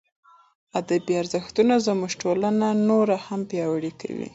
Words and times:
ادبي 0.79 1.13
ارزښتونه 1.21 1.73
زموږ 1.87 2.11
ټولنه 2.21 2.67
نوره 2.89 3.17
هم 3.25 3.41
پیاوړې 3.49 3.91
کوي. 4.01 4.27